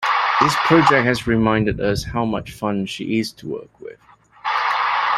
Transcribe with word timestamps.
This 0.39 0.55
project 0.65 1.05
has 1.05 1.27
reminded 1.27 1.79
us 1.79 2.03
how 2.03 2.25
much 2.25 2.53
fun 2.53 2.87
she 2.87 3.19
is 3.19 3.31
to 3.33 3.47
work 3.47 3.79
with. 3.79 3.99